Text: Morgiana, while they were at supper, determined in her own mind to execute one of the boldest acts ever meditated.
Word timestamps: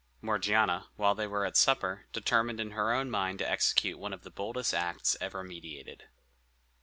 Morgiana, 0.19 0.87
while 0.95 1.13
they 1.13 1.27
were 1.27 1.45
at 1.45 1.55
supper, 1.55 2.07
determined 2.11 2.59
in 2.59 2.71
her 2.71 2.91
own 2.91 3.11
mind 3.11 3.37
to 3.37 3.47
execute 3.47 3.99
one 3.99 4.13
of 4.13 4.23
the 4.23 4.31
boldest 4.31 4.73
acts 4.73 5.15
ever 5.21 5.43
meditated. 5.43 6.05